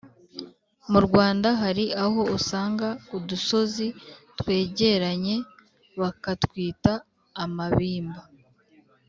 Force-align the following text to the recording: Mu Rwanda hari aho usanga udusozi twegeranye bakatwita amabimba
Mu 0.91 0.99
Rwanda 1.05 1.47
hari 1.61 1.85
aho 2.05 2.19
usanga 2.37 2.87
udusozi 3.17 3.87
twegeranye 4.39 5.35
bakatwita 5.99 6.93
amabimba 7.43 8.21